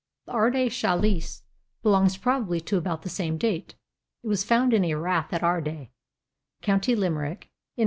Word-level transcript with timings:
The 0.25 0.31
Ardagh 0.31 0.71
Chalice 0.71 1.43
belongs 1.83 2.17
probably 2.17 2.59
to 2.61 2.77
about 2.77 3.03
the 3.03 3.07
same 3.09 3.37
date. 3.37 3.75
It 4.23 4.27
was 4.29 4.43
found 4.43 4.73
in 4.73 4.83
a 4.83 4.95
rath 4.95 5.31
at 5.31 5.43
Ardagh, 5.43 5.89
county 6.63 6.95
Limerick, 6.95 7.53
in 7.77 7.79
1868. 7.79 7.79